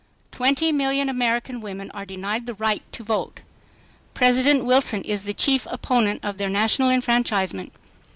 TWENTY 0.31 0.71
MILLION 0.71 1.09
AMERI' 1.09 1.41
CAN 1.41 1.61
WOMEN 1.61 1.91
ARE 1.91 2.05
DENIED 2.07 2.47
THE 2.47 2.55
RIGHT 2.55 2.81
TO 2.91 3.03
VOTE. 3.03 3.41
PRESI 4.15 4.41
DENT 4.41 4.65
WILSON 4.65 5.03
IS 5.03 5.25
THE 5.25 5.35
CHIEF 5.35 5.67
OPPONENT 5.67 6.21
OF 6.23 6.39
THEIR 6.39 6.49
NA 6.49 6.65
TIONAL 6.65 6.89
ENFRANCHISEMENT. 6.89 7.71